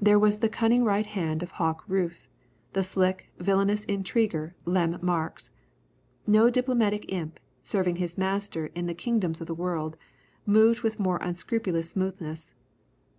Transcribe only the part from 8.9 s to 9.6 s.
kingdoms of the